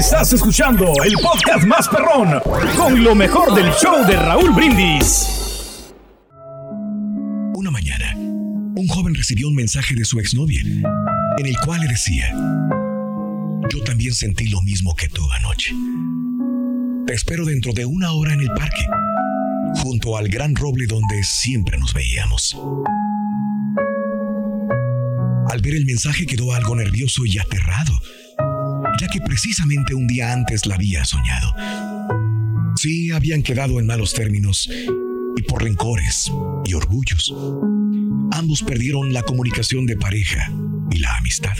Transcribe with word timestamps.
Estás 0.00 0.32
escuchando 0.32 0.94
el 1.04 1.12
podcast 1.12 1.66
más 1.66 1.86
perrón 1.86 2.40
con 2.74 3.04
lo 3.04 3.14
mejor 3.14 3.54
del 3.54 3.70
show 3.72 4.02
de 4.06 4.16
Raúl 4.16 4.50
Brindis. 4.54 5.92
Una 7.54 7.70
mañana, 7.70 8.14
un 8.16 8.88
joven 8.88 9.14
recibió 9.14 9.48
un 9.48 9.54
mensaje 9.54 9.94
de 9.94 10.06
su 10.06 10.18
exnovia 10.18 10.62
en 10.62 11.46
el 11.46 11.54
cual 11.66 11.82
le 11.82 11.88
decía, 11.88 12.32
yo 13.68 13.84
también 13.84 14.14
sentí 14.14 14.48
lo 14.48 14.62
mismo 14.62 14.96
que 14.96 15.10
tú 15.10 15.20
anoche. 15.32 15.74
Te 17.06 17.12
espero 17.12 17.44
dentro 17.44 17.74
de 17.74 17.84
una 17.84 18.12
hora 18.12 18.32
en 18.32 18.40
el 18.40 18.50
parque, 18.52 18.86
junto 19.82 20.16
al 20.16 20.28
gran 20.28 20.56
roble 20.56 20.86
donde 20.86 21.22
siempre 21.24 21.76
nos 21.76 21.92
veíamos. 21.92 22.56
Al 25.50 25.60
ver 25.60 25.74
el 25.74 25.84
mensaje 25.84 26.24
quedó 26.24 26.54
algo 26.54 26.74
nervioso 26.74 27.26
y 27.26 27.38
aterrado 27.38 27.92
ya 29.00 29.08
que 29.08 29.20
precisamente 29.20 29.94
un 29.94 30.06
día 30.06 30.30
antes 30.30 30.66
la 30.66 30.74
había 30.74 31.04
soñado. 31.06 31.54
Sí, 32.76 33.10
habían 33.10 33.42
quedado 33.42 33.80
en 33.80 33.86
malos 33.86 34.12
términos 34.12 34.68
y 35.36 35.42
por 35.42 35.62
rencores 35.62 36.30
y 36.66 36.74
orgullos. 36.74 37.34
Ambos 38.32 38.62
perdieron 38.62 39.14
la 39.14 39.22
comunicación 39.22 39.86
de 39.86 39.96
pareja 39.96 40.52
y 40.90 40.98
la 40.98 41.16
amistad. 41.16 41.56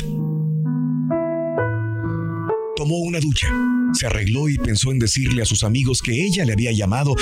Tomó 2.77 2.99
una 2.99 3.21
ducha, 3.21 3.49
se 3.95 4.07
arregló 4.07 4.51
y 4.51 4.59
pensó 4.59 4.93
en 4.93 4.99
decirle 4.99 5.41
a 5.41 5.47
sus 5.47 5.65
amigos 5.65 6.03
que 6.03 6.25
ella 6.25 6.45
le 6.45 6.53
había 6.53 6.73
llamado, 6.73 7.15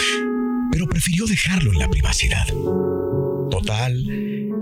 pero 0.73 0.89
prefirió 0.89 1.27
dejarlo 1.27 1.73
en 1.73 1.79
la 1.79 1.89
privacidad. 1.89 2.47
Total, 3.51 4.05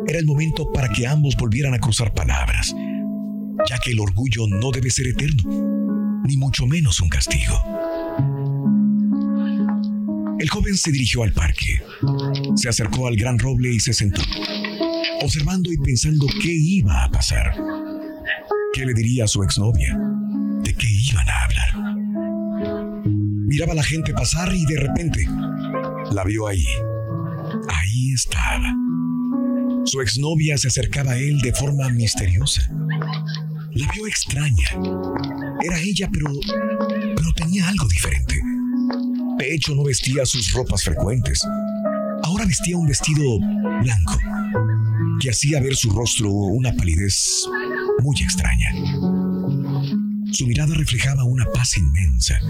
era 0.07 0.19
el 0.19 0.27
momento 0.27 0.71
para 0.71 0.91
que 0.91 1.07
ambos 1.07 1.35
volvieran 1.37 1.73
a 1.73 1.79
cruzar 1.79 2.13
palabras 2.13 2.75
ya 3.69 3.79
que 3.79 3.93
el 3.93 4.01
orgullo 4.01 4.47
no 4.49 4.71
debe 4.71 4.91
ser 4.91 5.09
eterno, 5.09 6.23
ni 6.25 6.37
mucho 6.37 6.67
menos 6.67 7.01
un 7.01 7.09
castigo. 7.09 7.61
El 10.39 10.51
joven 10.51 10.77
se 10.77 10.93
dirigió 10.93 11.23
al 11.23 11.33
parque, 11.33 11.83
se 12.57 12.69
acercó 12.69 13.07
al 13.07 13.17
gran 13.17 13.39
roble 13.39 13.73
y 13.73 13.81
se 13.81 13.93
sentó, 13.93 14.21
observando 15.23 15.73
y 15.73 15.79
pensando 15.79 16.27
qué 16.43 16.53
iba 16.53 17.05
a 17.05 17.11
pasar. 17.11 17.55
¿Qué 18.73 18.85
le 18.85 18.93
diría 18.93 19.25
a 19.25 19.29
su 19.29 19.43
exnovia? 19.43 19.99
¿De 20.63 20.75
qué 20.75 20.87
iban 20.89 21.27
a 21.29 21.45
hablar? 21.45 21.97
Miraba 23.07 23.73
a 23.73 23.77
la 23.77 23.83
gente 23.83 24.13
pasar 24.13 24.55
y 24.55 24.67
de 24.67 24.79
repente 24.79 25.27
la 26.13 26.25
vio 26.25 26.47
ahí. 26.47 26.67
Ahí 27.69 28.13
estaba. 28.13 28.75
Su 29.85 30.03
exnovia 30.03 30.59
se 30.59 30.69
acercaba 30.69 31.13
a 31.13 31.19
él 31.19 31.41
de 31.41 31.53
forma 31.53 31.89
misteriosa. 31.89 32.69
La 33.77 33.87
vio 33.93 34.07
extraña. 34.07 34.69
Era 35.63 35.79
ella, 35.81 36.09
pero, 36.11 36.33
pero 37.15 37.33
tenía 37.35 37.69
algo 37.69 37.87
diferente. 37.89 38.41
De 39.39 39.55
hecho, 39.55 39.75
no 39.75 39.85
vestía 39.85 40.25
sus 40.25 40.53
ropas 40.53 40.83
frecuentes. 40.83 41.47
Ahora 42.23 42.47
vestía 42.47 42.79
un 42.79 42.87
vestido 42.87 43.23
blanco 43.83 44.19
que 45.21 45.29
hacía 45.29 45.61
ver 45.61 45.77
su 45.77 45.91
rostro 45.91 46.31
una 46.31 46.73
palidez 46.73 47.45
muy 48.03 48.17
extraña. 48.23 48.73
Su 50.33 50.47
mirada 50.47 50.75
reflejaba 50.75 51.25
una 51.25 51.45
paz 51.45 51.77
inmensa. 51.77 52.41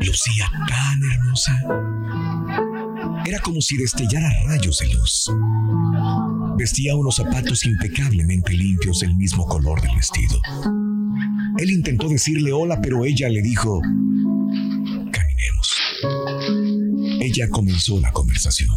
Lucía 0.00 0.50
tan 0.66 1.02
hermosa. 1.12 1.60
Era 3.26 3.38
como 3.40 3.60
si 3.60 3.76
destellara 3.76 4.32
rayos 4.46 4.78
de 4.78 4.94
luz. 4.94 5.30
Vestía 6.58 6.96
unos 6.96 7.16
zapatos 7.16 7.66
impecablemente 7.66 8.52
limpios 8.54 9.00
del 9.00 9.14
mismo 9.14 9.46
color 9.46 9.82
del 9.82 9.94
vestido. 9.94 10.40
Él 11.58 11.70
intentó 11.70 12.08
decirle 12.08 12.52
hola, 12.52 12.80
pero 12.80 13.04
ella 13.04 13.28
le 13.28 13.42
dijo, 13.42 13.80
caminemos. 15.12 15.76
Ella 17.20 17.48
comenzó 17.50 18.00
la 18.00 18.10
conversación. 18.10 18.70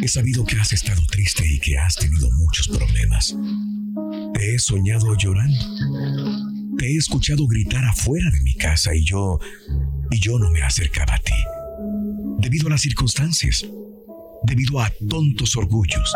He 0.00 0.08
sabido 0.08 0.44
que 0.44 0.56
has 0.56 0.72
estado 0.72 1.02
triste 1.10 1.44
y 1.48 1.58
que 1.58 1.76
has 1.76 1.96
tenido 1.96 2.30
muchos 2.38 2.68
problemas. 2.68 3.36
Te 4.34 4.54
he 4.54 4.58
soñado 4.58 5.16
llorando. 5.16 5.64
Te 6.78 6.86
he 6.86 6.96
escuchado 6.96 7.46
gritar 7.46 7.84
afuera 7.84 8.30
de 8.30 8.40
mi 8.42 8.54
casa 8.54 8.94
y 8.94 9.04
yo... 9.04 9.40
y 10.10 10.20
yo 10.20 10.38
no 10.38 10.50
me 10.50 10.62
acercaba 10.62 11.14
a 11.14 11.18
ti. 11.18 11.34
Debido 12.38 12.68
a 12.68 12.70
las 12.70 12.80
circunstancias 12.80 13.64
debido 14.44 14.80
a 14.80 14.90
tontos 15.08 15.56
orgullos. 15.56 16.14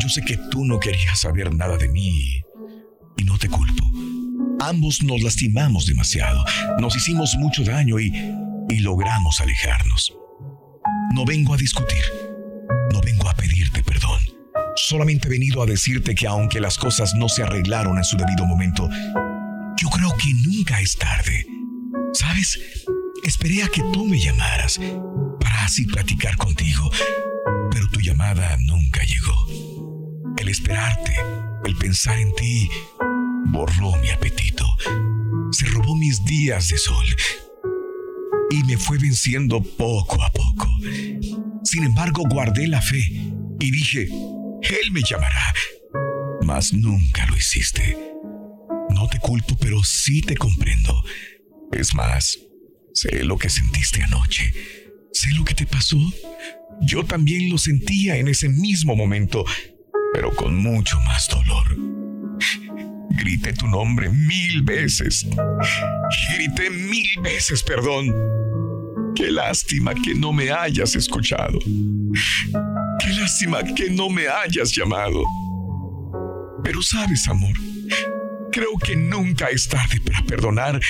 Yo 0.00 0.08
sé 0.08 0.22
que 0.22 0.36
tú 0.50 0.64
no 0.64 0.78
querías 0.78 1.20
saber 1.20 1.54
nada 1.54 1.76
de 1.76 1.88
mí 1.88 2.42
y 3.16 3.24
no 3.24 3.38
te 3.38 3.48
culpo. 3.48 3.84
Ambos 4.60 5.02
nos 5.02 5.22
lastimamos 5.22 5.86
demasiado, 5.86 6.44
nos 6.78 6.96
hicimos 6.96 7.34
mucho 7.38 7.64
daño 7.64 8.00
y, 8.00 8.12
y 8.68 8.78
logramos 8.80 9.40
alejarnos. 9.40 10.16
No 11.14 11.24
vengo 11.24 11.54
a 11.54 11.56
discutir, 11.56 12.02
no 12.92 13.00
vengo 13.00 13.28
a 13.28 13.34
pedirte 13.34 13.82
perdón. 13.82 14.20
Solamente 14.76 15.28
he 15.28 15.30
venido 15.30 15.62
a 15.62 15.66
decirte 15.66 16.14
que 16.14 16.26
aunque 16.26 16.60
las 16.60 16.78
cosas 16.78 17.14
no 17.14 17.28
se 17.28 17.42
arreglaron 17.42 17.98
en 17.98 18.04
su 18.04 18.16
debido 18.16 18.46
momento, 18.46 18.88
yo 19.80 19.88
creo 19.88 20.16
que 20.16 20.32
nunca 20.46 20.80
es 20.80 20.96
tarde. 20.96 21.46
¿Sabes? 22.12 22.58
Esperé 23.24 23.62
a 23.62 23.68
que 23.68 23.82
tú 23.92 24.06
me 24.06 24.18
llamaras 24.18 24.78
para 25.40 25.64
así 25.64 25.86
platicar 25.86 26.36
contigo 26.36 26.90
pero 27.70 27.88
tu 27.88 28.00
llamada 28.00 28.56
nunca 28.60 29.02
llegó. 29.02 30.34
El 30.36 30.48
esperarte, 30.48 31.16
el 31.64 31.76
pensar 31.76 32.18
en 32.18 32.32
ti, 32.34 32.70
borró 33.46 33.96
mi 34.00 34.10
apetito, 34.10 34.64
se 35.50 35.66
robó 35.66 35.96
mis 35.96 36.24
días 36.24 36.68
de 36.68 36.78
sol 36.78 37.04
y 38.50 38.62
me 38.64 38.76
fue 38.76 38.98
venciendo 38.98 39.60
poco 39.60 40.22
a 40.22 40.30
poco. 40.30 40.68
Sin 41.64 41.84
embargo, 41.84 42.22
guardé 42.28 42.68
la 42.68 42.80
fe 42.80 43.02
y 43.60 43.70
dije, 43.70 44.04
Él 44.04 44.92
me 44.92 45.02
llamará, 45.02 45.54
mas 46.42 46.72
nunca 46.72 47.26
lo 47.26 47.36
hiciste. 47.36 47.98
No 48.90 49.08
te 49.08 49.18
culpo, 49.18 49.56
pero 49.58 49.82
sí 49.82 50.20
te 50.20 50.36
comprendo. 50.36 51.02
Es 51.72 51.94
más, 51.94 52.38
sé 52.94 53.24
lo 53.24 53.36
que 53.36 53.50
sentiste 53.50 54.02
anoche. 54.02 54.52
Sé 55.12 55.30
lo 55.32 55.44
que 55.44 55.54
te 55.54 55.66
pasó. 55.66 55.98
Yo 56.80 57.04
también 57.04 57.50
lo 57.50 57.58
sentía 57.58 58.16
en 58.16 58.28
ese 58.28 58.48
mismo 58.48 58.96
momento, 58.96 59.44
pero 60.12 60.34
con 60.34 60.56
mucho 60.56 60.98
más 61.00 61.28
dolor. 61.28 61.76
Grité 63.10 63.52
tu 63.52 63.66
nombre 63.66 64.08
mil 64.08 64.62
veces. 64.62 65.26
Grité 66.34 66.70
mil 66.70 67.08
veces 67.22 67.62
perdón. 67.62 68.12
Qué 69.14 69.30
lástima 69.30 69.94
que 69.94 70.14
no 70.14 70.32
me 70.32 70.50
hayas 70.50 70.96
escuchado. 70.96 71.58
Qué 71.60 73.08
lástima 73.18 73.62
que 73.62 73.90
no 73.90 74.08
me 74.08 74.26
hayas 74.26 74.74
llamado. 74.74 75.22
Pero 76.64 76.82
sabes, 76.82 77.28
amor, 77.28 77.52
creo 78.50 78.76
que 78.84 78.96
nunca 78.96 79.48
es 79.50 79.68
tarde 79.68 80.00
para 80.00 80.22
perdonar. 80.22 80.80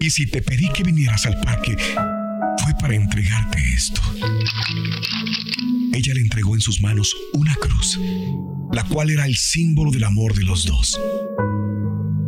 Y 0.00 0.10
si 0.10 0.26
te 0.26 0.42
pedí 0.42 0.68
que 0.72 0.84
vinieras 0.84 1.26
al 1.26 1.40
parque, 1.40 1.76
fue 1.76 2.74
para 2.80 2.94
entregarte 2.94 3.58
esto. 3.74 4.00
Ella 5.92 6.14
le 6.14 6.20
entregó 6.20 6.54
en 6.54 6.60
sus 6.60 6.80
manos 6.80 7.14
una 7.32 7.54
cruz, 7.56 7.98
la 8.72 8.84
cual 8.84 9.10
era 9.10 9.26
el 9.26 9.36
símbolo 9.36 9.90
del 9.90 10.04
amor 10.04 10.34
de 10.34 10.42
los 10.42 10.66
dos. 10.66 11.00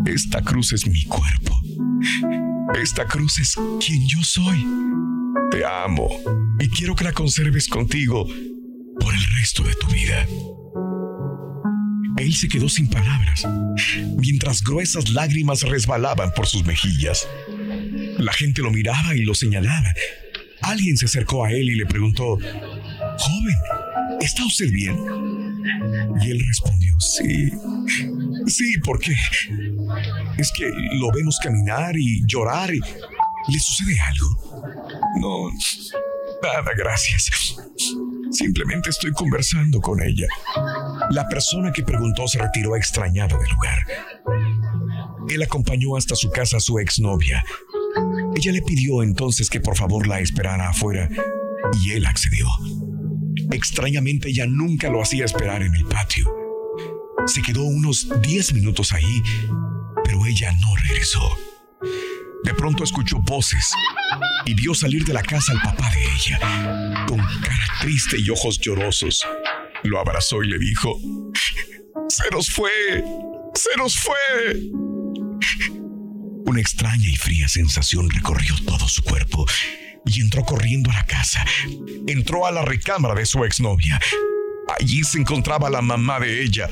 Esta 0.07 0.43
cruz 0.43 0.73
es 0.73 0.87
mi 0.89 1.05
cuerpo. 1.05 1.61
Esta 2.81 3.07
cruz 3.07 3.39
es 3.39 3.57
quien 3.85 4.07
yo 4.09 4.23
soy. 4.23 4.67
Te 5.51 5.65
amo 5.65 6.09
y 6.59 6.69
quiero 6.69 6.97
que 6.97 7.05
la 7.05 7.13
conserves 7.13 7.69
contigo 7.69 8.27
por 8.99 9.15
el 9.15 9.25
resto 9.39 9.63
de 9.63 9.75
tu 9.75 9.87
vida. 9.89 10.27
Él 12.17 12.35
se 12.35 12.49
quedó 12.49 12.69
sin 12.69 12.89
palabras, 12.89 13.47
mientras 14.19 14.63
gruesas 14.63 15.11
lágrimas 15.11 15.63
resbalaban 15.63 16.33
por 16.35 16.47
sus 16.47 16.65
mejillas. 16.65 17.27
La 18.21 18.33
gente 18.33 18.63
lo 18.63 18.71
miraba 18.71 19.15
y 19.15 19.23
lo 19.23 19.35
señalaba. 19.35 19.93
Alguien 20.63 20.97
se 20.97 21.07
acercó 21.07 21.45
a 21.45 21.51
él 21.51 21.71
y 21.71 21.75
le 21.75 21.87
preguntó, 21.87 22.37
Joven, 22.37 23.57
¿está 24.21 24.45
usted 24.45 24.71
bien? 24.71 24.97
Y 26.23 26.31
él 26.31 26.43
respondió, 26.47 26.95
sí, 27.01 27.51
Sí, 28.47 28.79
porque 28.85 29.15
es 30.39 30.53
que 30.53 30.71
lo 30.95 31.11
vemos 31.13 31.39
caminar 31.43 31.97
y 31.97 32.23
llorar 32.27 32.75
y 32.75 32.81
le 32.81 33.59
sucede 33.59 33.97
algo. 34.01 34.73
No, 35.21 35.51
nada, 36.43 36.73
gracias. 36.77 37.57
Simplemente 38.31 38.91
estoy 38.91 39.13
conversando 39.13 39.81
con 39.81 40.03
ella. 40.03 40.27
La 41.11 41.29
persona 41.29 41.73
que 41.73 41.83
preguntó 41.83 42.27
se 42.29 42.39
retiró 42.39 42.77
extrañado 42.77 43.39
del 43.39 43.51
lugar. 43.51 43.79
Él 45.29 45.43
acompañó 45.43 45.97
hasta 45.97 46.15
su 46.15 46.31
casa 46.31 46.57
a 46.57 46.61
su 46.61 46.79
exnovia. 46.79 47.45
Ella 48.37 48.53
le 48.53 48.63
pidió 48.63 49.03
entonces 49.03 49.51
que 49.51 49.61
por 49.61 49.77
favor 49.77 50.07
la 50.07 50.21
esperara 50.21 50.71
afuera 50.71 51.09
y 51.83 51.93
él 51.93 52.07
accedió. 52.07 52.47
Extrañamente 53.53 54.29
ella 54.29 54.47
nunca 54.47 54.89
lo 54.89 55.03
hacía 55.03 55.25
esperar 55.25 55.63
en 55.63 55.75
el 55.75 55.85
patio. 55.85 56.33
Se 57.27 57.43
quedó 57.43 57.65
unos 57.65 58.09
10 58.23 58.55
minutos 58.55 58.93
ahí, 58.93 59.23
pero 60.05 60.25
ella 60.27 60.53
no 60.61 60.77
regresó. 60.77 61.37
De 62.45 62.55
pronto 62.55 62.85
escuchó 62.85 63.19
voces 63.19 63.73
y 64.47 64.55
vio 64.55 64.75
salir 64.75 65.05
de 65.05 65.13
la 65.13 65.23
casa 65.23 65.53
al 65.53 65.61
papá 65.61 65.91
de 65.91 66.03
ella, 66.03 67.05
con 67.07 67.19
cara 67.19 67.67
triste 67.81 68.17
y 68.19 68.31
ojos 68.31 68.59
llorosos. 68.59 69.27
Lo 69.83 69.99
abrazó 69.99 70.43
y 70.43 70.49
le 70.49 70.59
dijo, 70.59 70.99
¡Se 72.09 72.31
nos 72.31 72.51
fue! 72.51 72.71
¡Se 73.55 73.77
nos 73.77 73.97
fue! 73.97 74.90
Una 76.51 76.63
extraña 76.63 77.07
y 77.07 77.15
fría 77.15 77.47
sensación 77.47 78.11
recorrió 78.11 78.57
todo 78.67 78.89
su 78.89 79.05
cuerpo 79.05 79.47
y 80.05 80.21
entró 80.21 80.45
corriendo 80.45 80.91
a 80.91 80.95
la 80.95 81.07
casa. 81.07 81.45
Entró 82.09 82.45
a 82.45 82.51
la 82.51 82.63
recámara 82.63 83.15
de 83.15 83.25
su 83.25 83.45
exnovia. 83.45 84.01
Allí 84.77 85.05
se 85.05 85.19
encontraba 85.19 85.71
la 85.71 85.81
mamá 85.81 86.19
de 86.19 86.43
ella, 86.43 86.69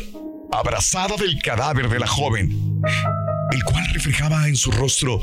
abrazada 0.50 1.14
del 1.16 1.40
cadáver 1.40 1.88
de 1.88 2.00
la 2.00 2.08
joven, 2.08 2.82
el 3.52 3.62
cual 3.62 3.88
reflejaba 3.92 4.48
en 4.48 4.56
su 4.56 4.72
rostro 4.72 5.20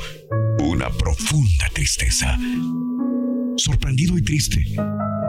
una 0.60 0.88
profunda 0.88 1.68
tristeza. 1.74 2.38
Sorprendido 3.58 4.16
y 4.16 4.22
triste, 4.22 4.64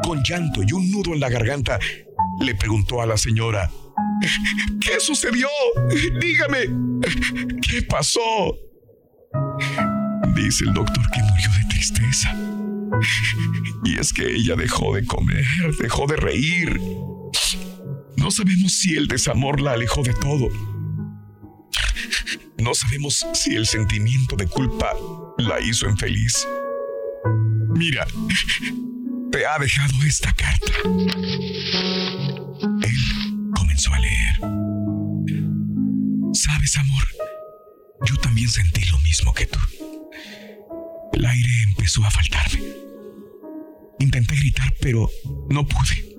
con 0.04 0.24
llanto 0.24 0.62
y 0.66 0.72
un 0.72 0.90
nudo 0.90 1.14
en 1.14 1.20
la 1.20 1.28
garganta, 1.28 1.80
le 2.40 2.56
preguntó 2.56 3.02
a 3.02 3.06
la 3.06 3.18
señora, 3.18 3.70
¿Qué 4.80 5.02
sucedió? 5.02 5.50
Dígame, 6.22 6.70
¿qué 7.62 7.82
pasó? 7.82 8.58
Dice 10.36 10.64
el 10.66 10.74
doctor 10.74 11.10
que 11.12 11.22
murió 11.22 11.50
de 11.52 11.66
tristeza. 11.70 12.36
Y 13.84 13.98
es 13.98 14.14
que 14.14 14.36
ella 14.36 14.56
dejó 14.56 14.96
de 14.96 15.06
comer, 15.06 15.46
dejó 15.80 16.08
de 16.08 16.16
reír. 16.16 16.80
No 18.16 18.32
sabemos 18.32 18.74
si 18.74 18.96
el 18.96 19.08
desamor 19.08 19.62
la 19.62 19.74
alejó 19.74 20.04
de 20.04 20.14
todo. 20.14 20.50
No 22.58 22.74
sabemos 22.74 23.26
si 23.34 23.56
el 23.56 23.66
sentimiento 23.68 24.36
de 24.36 24.48
culpa 24.48 24.94
la 25.38 25.62
hizo 25.62 25.88
infeliz. 25.88 26.48
Mira, 27.76 28.08
te 29.32 29.46
ha 29.46 29.60
dejado 29.60 29.94
esta 30.06 30.34
carta. 30.34 30.74
Él 32.82 33.52
comenzó 33.56 33.94
a 33.94 34.00
leer. 34.00 34.40
Sabes, 36.34 36.78
amor, 36.78 37.08
yo 38.06 38.18
también 38.18 38.50
sentí 38.50 38.84
lo 38.86 39.00
mismo 39.02 39.34
que 39.34 39.46
tú. 39.46 39.60
El 41.14 41.26
aire 41.26 41.50
empezó 41.70 42.04
a 42.06 42.12
faltarme. 42.12 42.62
Intenté 44.00 44.36
gritar, 44.36 44.74
pero 44.80 45.10
no 45.50 45.66
pude. 45.68 46.16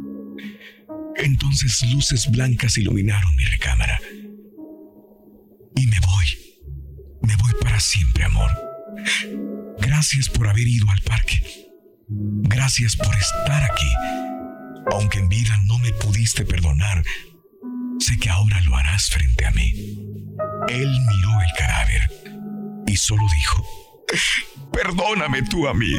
Entonces 1.17 1.83
luces 1.93 2.31
blancas 2.31 2.79
iluminaron 2.79 3.35
mi 3.37 3.45
recámara. 3.45 4.01
Y 5.77 5.87
me 5.87 6.01
voy. 6.01 6.27
Me 7.23 7.37
voy 7.37 7.53
para 7.61 7.81
siempre, 7.81 8.25
amor. 8.25 8.51
Gracias 9.81 10.29
por 10.29 10.49
haber 10.49 10.67
ido 10.67 10.91
al 10.91 11.01
parque. 11.03 11.43
Gracias 12.09 12.97
por 12.97 13.15
estar 13.15 13.63
aquí. 13.65 13.93
Aunque 14.93 15.19
en 15.19 15.29
vida 15.29 15.57
no 15.67 15.79
me 15.79 15.93
pudiste 15.93 16.45
perdonar, 16.45 17.05
sé 17.99 18.19
que 18.19 18.31
ahora 18.31 18.61
lo 18.63 18.77
harás 18.77 19.11
frente 19.11 19.45
a 19.45 19.51
mí. 19.51 19.73
Él 20.69 20.89
miró 20.89 21.41
el 21.43 21.53
cadáver 21.57 22.85
y 22.87 22.97
solo 22.97 23.23
dijo, 23.37 23.88
Perdóname 24.73 25.43
tú 25.43 25.67
a 25.67 25.75
mí. 25.75 25.93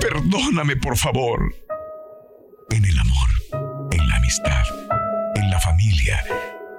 Perdóname, 0.00 0.76
por 0.76 0.96
favor. 0.96 1.54
En 2.70 2.84
el 2.84 2.98
amor, 2.98 3.88
en 3.92 4.08
la 4.08 4.16
amistad, 4.16 4.64
en 5.36 5.50
la 5.50 5.60
familia, 5.60 6.24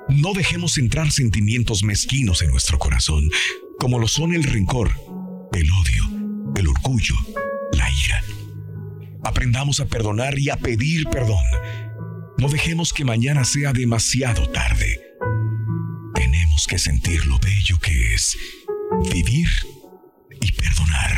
no 0.10 0.34
dejemos 0.34 0.78
entrar 0.78 1.12
sentimientos 1.12 1.84
mezquinos 1.84 2.42
en 2.42 2.52
nuestro 2.52 2.78
corazón, 2.78 3.30
como 3.80 4.00
lo 4.00 4.08
son 4.08 4.34
el 4.34 4.44
rencor, 4.44 4.92
el 5.54 5.70
odio, 5.72 6.52
el 6.56 6.68
orgullo, 6.68 7.16
la 7.72 7.88
ira. 8.06 8.24
Aprendamos 9.24 9.80
a 9.80 9.86
perdonar 9.86 10.38
y 10.40 10.50
a 10.50 10.58
pedir 10.58 11.06
perdón. 11.10 11.44
No 12.38 12.50
dejemos 12.50 12.92
que 12.94 13.06
mañana 13.06 13.46
sea 13.46 13.72
demasiado 13.72 14.50
tarde. 14.50 15.00
Tenemos 16.14 16.68
que 16.68 16.78
sentir 16.78 17.26
lo 17.26 17.40
bello 17.40 17.80
que 17.80 18.14
es 18.14 18.38
vivir 19.12 19.48
y 20.42 20.52
perdonar. 20.52 21.18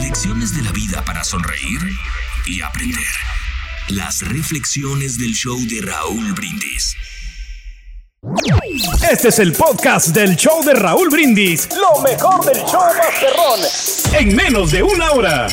Lecciones 0.00 0.54
de 0.56 0.62
la 0.62 0.72
vida 0.72 1.04
para 1.04 1.24
sonreír 1.24 1.80
y 2.46 2.60
aprender. 2.62 2.98
Las 3.88 4.22
reflexiones 4.22 5.18
del 5.18 5.32
show 5.32 5.58
de 5.68 5.80
Raúl 5.82 6.32
Brindis. 6.32 6.96
Este 9.10 9.28
es 9.28 9.38
el 9.40 9.52
podcast 9.52 10.08
del 10.08 10.36
show 10.36 10.62
de 10.64 10.74
Raúl 10.74 11.10
Brindis. 11.10 11.68
Lo 11.74 12.00
mejor 12.02 12.44
del 12.44 12.64
show 12.64 12.82
Masterrón. 12.96 13.60
En 14.12 14.36
menos 14.36 14.70
de 14.70 14.82
una 14.82 15.10
hora. 15.10 15.48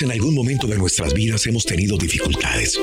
En 0.00 0.12
algún 0.12 0.32
momento 0.32 0.68
de 0.68 0.78
nuestras 0.78 1.12
vidas 1.12 1.44
hemos 1.48 1.64
tenido 1.64 1.96
dificultades, 1.96 2.78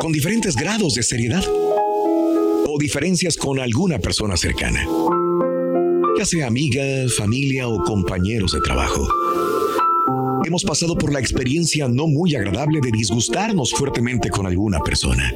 con 0.00 0.12
diferentes 0.12 0.56
grados 0.56 0.94
de 0.94 1.02
seriedad 1.02 1.44
o 1.46 2.78
diferencias 2.78 3.36
con 3.36 3.60
alguna 3.60 3.98
persona 3.98 4.36
cercana, 4.38 4.86
ya 6.18 6.24
sea 6.24 6.46
amiga, 6.46 6.82
familia 7.14 7.68
o 7.68 7.84
compañeros 7.84 8.52
de 8.52 8.60
trabajo. 8.60 9.06
Hemos 10.46 10.64
pasado 10.64 10.96
por 10.96 11.12
la 11.12 11.20
experiencia 11.20 11.86
no 11.86 12.06
muy 12.06 12.34
agradable 12.34 12.80
de 12.80 12.92
disgustarnos 12.92 13.72
fuertemente 13.72 14.30
con 14.30 14.46
alguna 14.46 14.80
persona. 14.80 15.30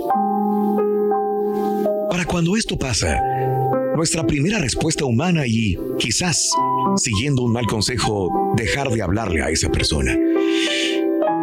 Para 2.08 2.24
cuando 2.24 2.56
esto 2.56 2.78
pasa, 2.78 3.20
nuestra 3.96 4.26
primera 4.26 4.58
respuesta 4.60 5.04
humana 5.04 5.46
y 5.46 5.76
quizás, 5.98 6.50
siguiendo 6.96 7.42
un 7.42 7.52
mal 7.52 7.66
consejo, 7.66 8.30
dejar 8.56 8.88
de 8.90 9.02
hablarle 9.02 9.42
a 9.42 9.50
esa 9.50 9.68
persona. 9.68 10.16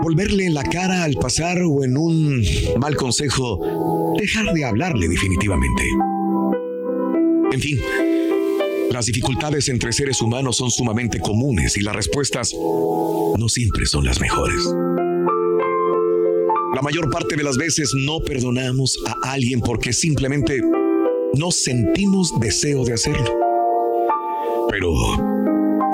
Volverle 0.03 0.50
la 0.50 0.63
cara 0.63 1.03
al 1.03 1.13
pasar 1.13 1.62
o 1.63 1.84
en 1.84 1.96
un 1.96 2.43
mal 2.79 2.96
consejo, 2.96 4.15
dejar 4.20 4.51
de 4.53 4.65
hablarle 4.65 5.08
definitivamente. 5.08 5.84
En 7.51 7.60
fin, 7.60 7.79
las 8.91 9.05
dificultades 9.05 9.70
entre 9.70 9.93
seres 9.93 10.22
humanos 10.22 10.58
son 10.58 10.72
sumamente 10.72 11.20
comunes 11.20 11.77
y 11.77 11.81
las 11.81 11.96
respuestas 11.96 12.53
no 12.53 13.48
siempre 13.48 13.86
son 13.86 14.03
las 14.05 14.20
mejores. 14.20 14.74
La 16.74 16.81
mayor 16.81 17.10
parte 17.10 17.36
de 17.36 17.43
las 17.43 17.58
veces 17.58 17.93
no 17.93 18.20
perdonamos 18.22 18.98
a 19.05 19.31
alguien 19.34 19.62
porque 19.62 19.93
simplemente 19.93 20.62
no 21.34 21.51
sentimos 21.51 22.39
deseo 22.39 22.84
de 22.86 22.93
hacerlo. 22.93 23.38
Pero, 24.70 25.31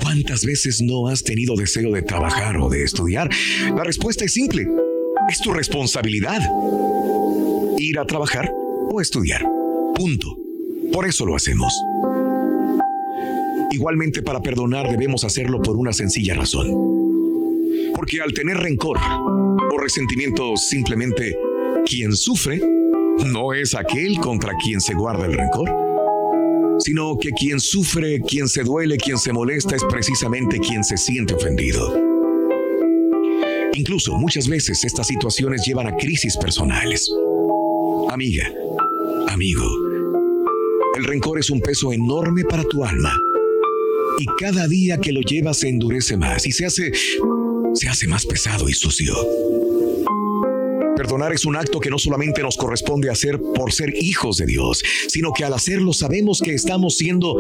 ¿cuántas 0.02 0.46
veces 0.46 0.82
no 0.82 1.08
has 1.08 1.24
tenido 1.24 1.56
deseo 1.56 1.92
de 1.92 2.02
trabajar 2.02 2.58
o 2.58 2.70
de 2.70 2.84
estudiar? 2.84 3.30
La 3.76 3.84
respuesta 3.84 4.26
es 4.26 4.34
simple. 4.34 4.68
Es 5.30 5.42
tu 5.42 5.52
responsabilidad. 5.54 6.40
Ir 7.78 8.00
a 8.00 8.06
trabajar 8.06 8.52
o 8.90 9.02
estudiar. 9.02 9.44
Punto. 9.96 10.38
Por 10.92 11.08
eso 11.08 11.26
lo 11.26 11.36
hacemos. 11.36 11.74
Igualmente 13.72 14.22
para 14.22 14.42
perdonar 14.42 14.90
debemos 14.90 15.24
hacerlo 15.24 15.62
por 15.62 15.76
una 15.76 15.94
sencilla 15.94 16.34
razón. 16.34 16.68
Porque 17.94 18.22
al 18.22 18.34
tener 18.34 18.58
rencor 18.58 18.98
o 19.00 19.78
resentimiento 19.78 20.56
simplemente 20.56 21.36
quien 21.86 22.16
sufre 22.16 22.62
no 23.26 23.54
es 23.54 23.76
aquel 23.76 24.20
contra 24.20 24.54
quien 24.64 24.80
se 24.80 24.94
guarda 24.94 25.26
el 25.26 25.34
rencor, 25.34 25.87
sino 26.80 27.18
que 27.18 27.32
quien 27.32 27.60
sufre, 27.60 28.22
quien 28.22 28.48
se 28.48 28.64
duele, 28.64 28.98
quien 28.98 29.18
se 29.18 29.34
molesta 29.34 29.76
es 29.76 29.84
precisamente 29.84 30.60
quien 30.60 30.84
se 30.84 30.98
siente 30.98 31.34
ofendido. 31.34 31.94
Incluso 33.74 34.18
muchas 34.18 34.48
veces 34.48 34.84
estas 34.84 35.08
situaciones 35.08 35.64
llevan 35.66 35.88
a 35.88 35.96
crisis 35.96 36.36
personales. 36.38 37.12
Amiga, 38.10 38.52
amigo, 39.28 39.64
El 40.96 41.04
rencor 41.04 41.38
es 41.40 41.52
un 41.52 41.62
peso 41.62 41.94
enorme 41.94 42.44
para 42.44 42.64
tu 42.64 42.84
alma. 42.84 43.14
Y 44.20 44.26
cada 44.40 44.68
día 44.68 44.98
que 44.98 45.12
lo 45.12 45.22
llevas 45.22 45.60
se 45.60 45.70
endurece 45.70 46.18
más 46.18 46.48
y 46.48 46.52
se 46.52 46.66
hace 46.66 46.92
se 47.74 47.88
hace 47.88 48.08
más 48.08 48.26
pesado 48.26 48.68
y 48.68 48.74
sucio. 48.74 49.14
Perdonar 51.08 51.32
es 51.32 51.46
un 51.46 51.56
acto 51.56 51.80
que 51.80 51.90
no 51.90 51.98
solamente 51.98 52.44
nos 52.44 52.58
corresponde 52.58 53.10
hacer 53.10 53.40
por 53.40 53.72
ser 53.72 53.94
hijos 53.96 54.36
de 54.36 54.46
Dios, 54.46 54.84
sino 55.08 55.32
que 55.32 55.46
al 55.46 55.54
hacerlo 55.54 55.94
sabemos 55.94 56.42
que 56.42 56.54
estamos 56.54 56.98
siendo 56.98 57.40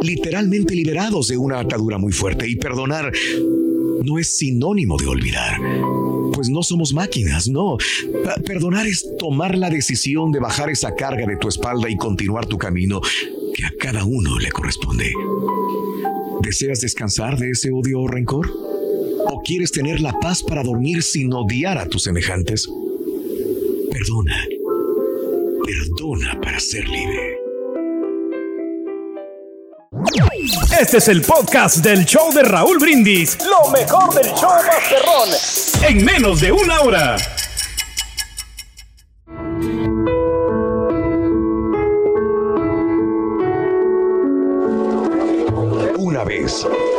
literalmente 0.00 0.74
liberados 0.74 1.28
de 1.28 1.36
una 1.36 1.60
atadura 1.60 1.98
muy 1.98 2.10
fuerte. 2.10 2.48
Y 2.48 2.56
perdonar 2.56 3.12
no 4.02 4.18
es 4.18 4.38
sinónimo 4.38 4.96
de 4.96 5.08
olvidar, 5.08 5.60
pues 6.32 6.48
no 6.48 6.62
somos 6.62 6.94
máquinas, 6.94 7.48
no. 7.48 7.76
Perdonar 8.46 8.86
es 8.86 9.06
tomar 9.18 9.58
la 9.58 9.68
decisión 9.68 10.32
de 10.32 10.40
bajar 10.40 10.70
esa 10.70 10.94
carga 10.94 11.26
de 11.26 11.36
tu 11.36 11.48
espalda 11.48 11.90
y 11.90 11.98
continuar 11.98 12.46
tu 12.46 12.56
camino 12.56 13.02
que 13.54 13.66
a 13.66 13.74
cada 13.78 14.06
uno 14.06 14.38
le 14.38 14.50
corresponde. 14.50 15.12
¿Deseas 16.40 16.80
descansar 16.80 17.38
de 17.38 17.50
ese 17.50 17.72
odio 17.72 18.00
o 18.00 18.08
rencor? 18.08 18.50
¿O 19.26 19.42
quieres 19.44 19.70
tener 19.70 20.00
la 20.00 20.18
paz 20.18 20.42
para 20.42 20.62
dormir 20.62 21.02
sin 21.02 21.30
odiar 21.34 21.76
a 21.76 21.86
tus 21.86 22.04
semejantes? 22.04 22.66
Perdona. 23.92 24.46
Perdona 25.66 26.40
para 26.40 26.58
ser 26.58 26.88
libre. 26.88 27.36
Este 30.80 30.96
es 30.96 31.08
el 31.08 31.20
podcast 31.20 31.76
del 31.78 32.06
show 32.06 32.32
de 32.32 32.42
Raúl 32.42 32.78
Brindis. 32.78 33.36
Lo 33.44 33.70
mejor 33.70 34.14
del 34.14 34.32
show 34.32 34.50
Masterrón. 34.66 35.28
En 35.82 36.04
menos 36.04 36.40
de 36.40 36.52
una 36.52 36.80
hora. 36.80 37.16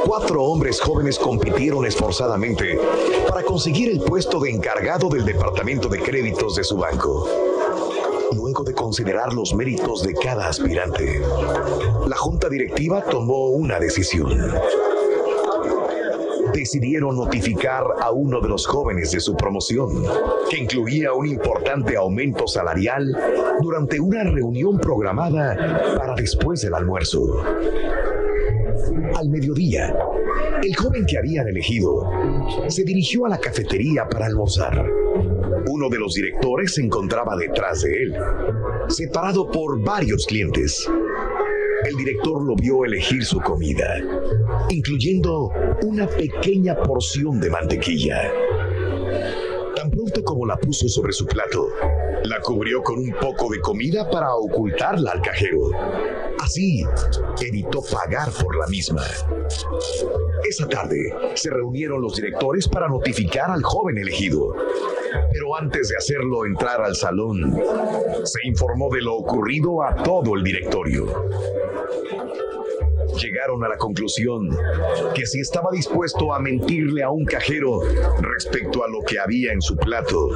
Cuatro 0.06 0.44
hombres 0.44 0.82
jóvenes 0.82 1.20
compitieron 1.20 1.86
esforzadamente 1.86 2.80
para 3.28 3.44
conseguir 3.44 3.90
el 3.90 4.00
puesto 4.02 4.40
de 4.40 4.50
encargado 4.50 5.10
del 5.10 5.26
departamento 5.26 5.88
de 5.90 6.00
créditos 6.00 6.56
de 6.56 6.64
su 6.64 6.78
banco. 6.78 7.28
Luego 8.36 8.64
de 8.64 8.74
considerar 8.74 9.34
los 9.34 9.54
méritos 9.54 10.02
de 10.04 10.14
cada 10.14 10.48
aspirante, 10.48 11.22
la 12.08 12.16
junta 12.18 12.50
directiva 12.50 13.04
tomó 13.04 13.50
una 13.50 13.80
decisión. 13.80 14.54
Decidieron 16.54 17.16
notificar 17.16 17.84
a 18.00 18.12
uno 18.12 18.40
de 18.42 18.50
los 18.50 18.66
jóvenes 18.66 19.12
de 19.12 19.20
su 19.20 19.36
promoción, 19.36 20.04
que 20.50 20.58
incluía 20.58 21.14
un 21.14 21.28
importante 21.28 21.96
aumento 21.96 22.48
salarial 22.48 23.16
durante 23.62 24.00
una 24.00 24.24
reunión 24.24 24.80
programada 24.80 25.56
para 25.98 26.16
después 26.16 26.62
del 26.62 26.74
almuerzo. 26.74 27.44
Al 29.16 29.30
mediodía, 29.30 29.96
el 30.64 30.76
joven 30.76 31.06
que 31.06 31.18
habían 31.18 31.48
elegido 31.48 32.10
se 32.68 32.84
dirigió 32.84 33.26
a 33.26 33.30
la 33.30 33.38
cafetería 33.38 34.08
para 34.08 34.26
almorzar. 34.26 34.86
Uno 35.68 35.90
de 35.90 36.00
los 36.00 36.14
directores 36.14 36.76
se 36.76 36.82
encontraba 36.82 37.36
detrás 37.38 37.82
de 37.82 37.92
él, 37.92 38.16
separado 38.90 39.50
por 39.50 39.82
varios 39.82 40.26
clientes. 40.26 40.88
El 41.86 41.96
director 41.98 42.44
lo 42.44 42.56
vio 42.56 42.86
elegir 42.86 43.24
su 43.26 43.40
comida, 43.40 43.98
incluyendo 44.70 45.52
una 45.84 46.08
pequeña 46.08 46.76
porción 46.76 47.40
de 47.40 47.50
mantequilla. 47.50 48.32
Como 50.22 50.46
la 50.46 50.58
puso 50.58 50.88
sobre 50.88 51.12
su 51.12 51.26
plato, 51.26 51.70
la 52.24 52.40
cubrió 52.40 52.82
con 52.82 53.00
un 53.00 53.12
poco 53.20 53.52
de 53.52 53.60
comida 53.60 54.10
para 54.10 54.34
ocultarla 54.36 55.12
al 55.12 55.22
cajero. 55.22 55.72
Así, 56.40 56.86
evitó 57.42 57.82
pagar 57.82 58.32
por 58.32 58.56
la 58.58 58.68
misma. 58.68 59.04
Esa 60.48 60.68
tarde, 60.68 61.14
se 61.34 61.50
reunieron 61.50 62.02
los 62.02 62.16
directores 62.16 62.68
para 62.68 62.88
notificar 62.88 63.50
al 63.52 63.64
joven 63.64 63.98
elegido. 63.98 64.56
Pero 65.32 65.56
antes 65.56 65.90
de 65.90 65.98
hacerlo 65.98 66.46
entrar 66.46 66.82
al 66.82 66.96
salón, 66.96 67.60
se 68.24 68.48
informó 68.48 68.90
de 68.94 69.02
lo 69.02 69.16
ocurrido 69.16 69.84
a 69.84 69.96
todo 69.96 70.36
el 70.36 70.44
directorio 70.44 71.08
llegaron 73.24 73.64
a 73.64 73.70
la 73.70 73.78
conclusión 73.78 74.50
que 75.16 75.26
si 75.26 75.40
estaba 75.40 75.70
dispuesto 75.72 76.34
a 76.34 76.40
mentirle 76.40 77.04
a 77.04 77.10
un 77.10 77.24
cajero 77.26 77.82
respecto 78.20 78.84
a 78.84 78.90
lo 78.90 79.00
que 79.02 79.20
había 79.20 79.54
en 79.54 79.62
su 79.62 79.78
plato, 79.78 80.30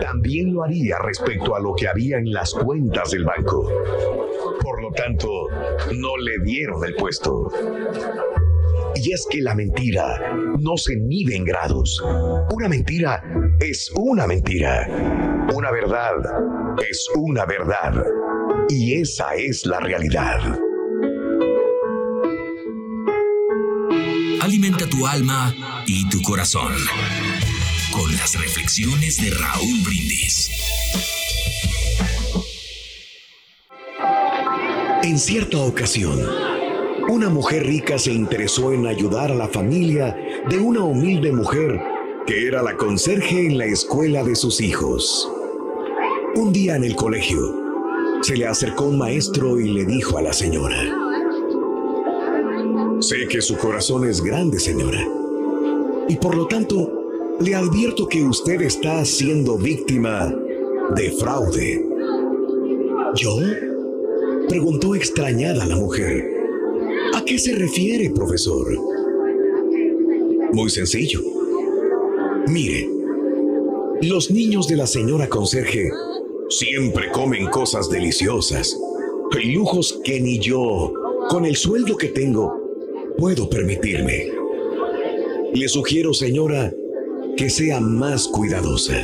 también 0.00 0.52
lo 0.52 0.62
haría 0.62 0.98
respecto 0.98 1.54
a 1.56 1.60
lo 1.60 1.74
que 1.74 1.88
había 1.88 2.18
en 2.18 2.32
las 2.32 2.52
cuentas 2.52 3.10
del 3.10 3.24
banco. 3.24 3.66
Por 4.60 4.82
lo 4.82 4.90
tanto, 4.92 5.28
no 5.94 6.16
le 6.18 6.38
dieron 6.44 6.84
el 6.84 6.94
puesto. 6.94 7.50
Y 8.94 9.12
es 9.12 9.26
que 9.30 9.40
la 9.40 9.54
mentira 9.54 10.34
no 10.60 10.76
se 10.76 10.96
mide 10.96 11.34
en 11.34 11.44
grados. 11.44 12.02
Una 12.52 12.68
mentira 12.68 13.22
es 13.58 13.90
una 13.96 14.26
mentira. 14.26 14.86
Una 15.54 15.70
verdad 15.70 16.14
es 16.88 17.08
una 17.16 17.46
verdad. 17.46 18.04
Y 18.68 19.00
esa 19.00 19.34
es 19.34 19.64
la 19.66 19.80
realidad. 19.80 20.58
Tu 24.62 25.04
alma 25.08 25.52
y 25.88 26.08
tu 26.08 26.22
corazón 26.22 26.72
con 27.90 28.12
las 28.12 28.40
reflexiones 28.40 29.20
de 29.20 29.30
Raúl 29.30 29.80
Brindis. 29.84 30.50
En 35.02 35.18
cierta 35.18 35.58
ocasión, 35.58 36.16
una 37.08 37.28
mujer 37.28 37.66
rica 37.66 37.98
se 37.98 38.12
interesó 38.12 38.72
en 38.72 38.86
ayudar 38.86 39.32
a 39.32 39.34
la 39.34 39.48
familia 39.48 40.16
de 40.48 40.60
una 40.60 40.84
humilde 40.84 41.32
mujer 41.32 41.80
que 42.24 42.46
era 42.46 42.62
la 42.62 42.76
conserje 42.76 43.46
en 43.46 43.58
la 43.58 43.64
escuela 43.64 44.22
de 44.22 44.36
sus 44.36 44.60
hijos. 44.60 45.28
Un 46.36 46.52
día 46.52 46.76
en 46.76 46.84
el 46.84 46.94
colegio, 46.94 47.40
se 48.22 48.36
le 48.36 48.46
acercó 48.46 48.84
un 48.84 48.98
maestro 48.98 49.58
y 49.58 49.70
le 49.70 49.84
dijo 49.84 50.18
a 50.18 50.22
la 50.22 50.32
señora, 50.32 51.01
Sé 53.02 53.26
que 53.26 53.42
su 53.42 53.56
corazón 53.56 54.08
es 54.08 54.22
grande, 54.22 54.60
señora. 54.60 55.04
Y 56.08 56.14
por 56.18 56.36
lo 56.36 56.46
tanto, 56.46 57.36
le 57.40 57.52
advierto 57.52 58.06
que 58.06 58.22
usted 58.22 58.62
está 58.62 59.04
siendo 59.04 59.58
víctima 59.58 60.32
de 60.94 61.10
fraude. 61.10 61.84
¿Yo? 63.16 63.38
Preguntó 64.48 64.94
extrañada 64.94 65.66
la 65.66 65.74
mujer. 65.74 66.24
¿A 67.16 67.24
qué 67.24 67.40
se 67.40 67.56
refiere, 67.56 68.08
profesor? 68.10 68.68
Muy 70.52 70.70
sencillo. 70.70 71.22
Mire, 72.46 72.88
los 74.02 74.30
niños 74.30 74.68
de 74.68 74.76
la 74.76 74.86
señora 74.86 75.28
conserje 75.28 75.90
siempre 76.50 77.10
comen 77.10 77.46
cosas 77.46 77.90
deliciosas, 77.90 78.78
lujos 79.42 80.00
que 80.04 80.20
ni 80.20 80.38
yo, 80.38 80.92
con 81.28 81.44
el 81.44 81.56
sueldo 81.56 81.96
que 81.96 82.08
tengo, 82.08 82.61
puedo 83.22 83.48
permitirme. 83.48 84.32
Le 85.54 85.68
sugiero, 85.68 86.12
señora, 86.12 86.74
que 87.36 87.50
sea 87.50 87.78
más 87.78 88.26
cuidadosa. 88.26 89.00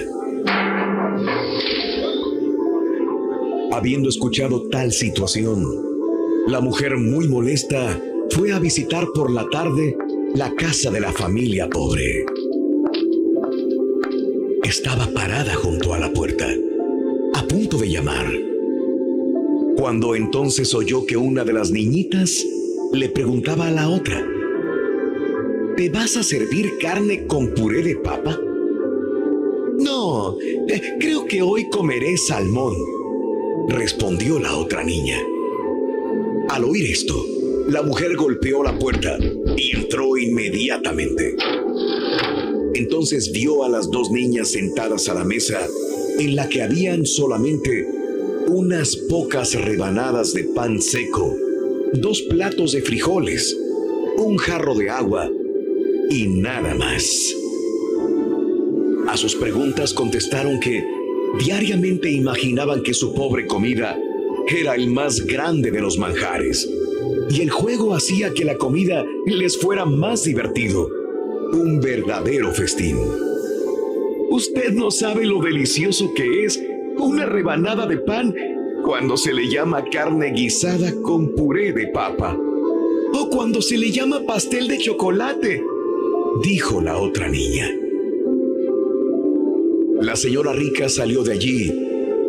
Habiendo 3.71 4.09
escuchado 4.09 4.69
tal 4.71 4.91
situación, 4.91 5.65
la 6.49 6.61
mujer 6.61 6.97
muy 6.97 7.29
molesta 7.29 8.03
fue 8.31 8.53
a 8.53 8.59
visitar 8.59 9.07
por 9.15 9.31
la 9.31 9.49
tarde 9.51 9.97
la 10.35 10.53
casa 10.57 10.91
de 10.91 10.99
la 10.99 11.13
familia 11.13 11.69
pobre. 11.71 12.25
Estaba 14.65 15.07
parada 15.15 15.55
junto 15.55 15.95
a 15.95 16.01
la 16.01 16.13
puerta, 16.13 16.49
a 17.35 17.47
punto 17.47 17.79
de 17.79 17.89
llamar, 17.89 18.27
cuando 19.77 20.17
entonces 20.17 20.75
oyó 20.75 21.07
que 21.07 21.17
una 21.17 21.45
de 21.45 21.53
las 21.53 21.71
niñitas 21.71 22.45
le 22.93 23.09
preguntaba 23.11 23.69
a 23.69 23.71
la 23.71 23.89
otra, 23.89 24.27
¿te 25.77 25.91
vas 25.91 26.17
a 26.17 26.23
servir 26.23 26.79
carne 26.81 27.27
con 27.27 27.53
puré 27.55 27.83
de 27.83 27.97
papa? 27.97 28.39
No, 29.79 30.39
eh, 30.41 30.97
creo 30.99 31.27
que 31.27 31.43
hoy 31.43 31.69
comeré 31.69 32.17
salmón, 32.17 32.75
respondió 33.69 34.39
la 34.39 34.57
otra 34.57 34.83
niña. 34.83 35.19
Al 36.49 36.65
oír 36.65 36.91
esto, 36.91 37.15
la 37.69 37.83
mujer 37.83 38.17
golpeó 38.17 38.63
la 38.65 38.77
puerta 38.79 39.19
y 39.57 39.77
entró 39.77 40.17
inmediatamente. 40.17 41.37
Entonces 42.75 43.31
vio 43.33 43.65
a 43.65 43.69
las 43.69 43.91
dos 43.91 44.11
niñas 44.11 44.49
sentadas 44.49 45.09
a 45.09 45.15
la 45.15 45.25
mesa 45.25 45.61
en 46.19 46.35
la 46.35 46.49
que 46.49 46.63
habían 46.63 47.05
solamente 47.05 47.87
unas 48.47 48.97
pocas 48.97 49.55
rebanadas 49.55 50.33
de 50.33 50.45
pan 50.45 50.81
seco 50.81 51.37
dos 51.95 52.23
platos 52.23 52.73
de 52.73 52.83
frijoles, 52.83 53.57
un 54.17 54.37
jarro 54.37 54.75
de 54.75 54.91
agua 54.91 55.31
y 56.11 56.27
nada 56.27 56.75
más. 56.75 57.35
A 59.09 59.17
sus 59.17 59.35
preguntas 59.35 59.95
contestaron 59.95 60.61
que 60.61 60.85
diariamente 61.39 62.11
imaginaban 62.11 62.83
que 62.83 62.95
su 62.95 63.15
pobre 63.15 63.47
comida 63.47 63.99
era 64.49 64.75
el 64.75 64.91
más 64.91 65.25
grande 65.27 65.71
de 65.71 65.81
los 65.81 65.99
manjares. 65.99 66.69
Y 67.31 67.43
el 67.43 67.51
juego 67.51 67.95
hacía 67.95 68.33
que 68.33 68.45
la 68.45 68.57
comida 68.57 69.05
les 69.27 69.59
fuera 69.59 69.85
más 69.85 70.25
divertido. 70.25 70.89
Un 71.53 71.81
verdadero 71.81 72.53
festín. 72.53 72.99
Usted 74.31 74.73
no 74.73 74.91
sabe 74.91 75.25
lo 75.25 75.41
delicioso 75.41 76.13
que 76.15 76.45
es 76.45 76.63
una 76.99 77.25
rebanada 77.25 77.87
de 77.87 77.99
pan 77.99 78.35
cuando 78.89 79.19
se 79.19 79.35
le 79.35 79.51
llama 79.51 79.85
carne 79.85 80.33
guisada 80.33 80.95
con 81.03 81.35
puré 81.35 81.75
de 81.75 81.89
papa. 81.89 82.35
O 83.13 83.29
cuando 83.29 83.61
se 83.61 83.77
le 83.77 83.91
llama 83.91 84.25
pastel 84.27 84.67
de 84.67 84.79
chocolate, 84.79 85.63
dijo 86.43 86.81
la 86.81 86.97
otra 86.97 87.29
niña. 87.29 87.71
La 90.01 90.17
señora 90.17 90.55
rica 90.55 90.89
salió 90.89 91.23
de 91.23 91.35
allí 91.35 91.71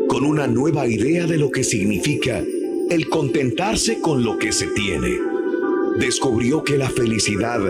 con 0.09 0.25
una 0.25 0.47
nueva 0.47 0.85
idea 0.85 1.27
de 1.27 1.37
lo 1.37 1.49
que 1.49 1.63
significa 1.63 2.43
el 2.89 3.07
contentarse 3.07 4.01
con 4.01 4.25
lo 4.25 4.37
que 4.37 4.51
se 4.51 4.67
tiene. 4.67 5.17
Descubrió 5.97 6.65
que 6.65 6.77
la 6.77 6.89
felicidad 6.89 7.61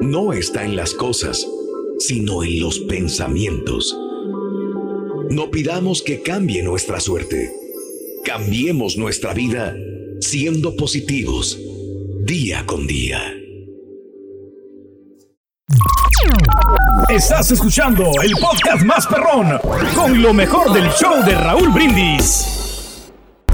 no 0.00 0.32
está 0.32 0.64
en 0.64 0.76
las 0.76 0.94
cosas, 0.94 1.44
sino 1.98 2.44
en 2.44 2.60
los 2.60 2.78
pensamientos. 2.78 3.98
No 5.28 5.50
pidamos 5.50 6.02
que 6.04 6.22
cambie 6.22 6.62
nuestra 6.62 7.00
suerte. 7.00 7.57
Cambiemos 8.28 8.98
nuestra 8.98 9.32
vida 9.32 9.74
siendo 10.20 10.76
positivos 10.76 11.58
día 12.26 12.62
con 12.66 12.86
día. 12.86 13.18
Estás 17.08 17.52
escuchando 17.52 18.12
el 18.22 18.32
podcast 18.32 18.84
más 18.84 19.06
perrón 19.06 19.58
con 19.94 20.20
lo 20.20 20.34
mejor 20.34 20.74
del 20.74 20.90
show 20.90 21.24
de 21.24 21.34
Raúl 21.36 21.70
Brindis. 21.70 22.57